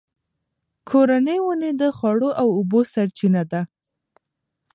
کورني 0.89 1.37
ونې 1.43 1.71
د 1.81 1.83
خواړو 1.97 2.29
او 2.41 2.47
اوبو 2.57 2.79
سرچینه 2.93 3.43
ده. 3.51 3.61